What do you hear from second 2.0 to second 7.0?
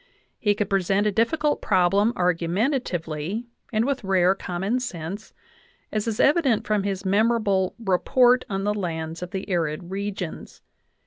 argumentatively and with rare common sense, as is evident from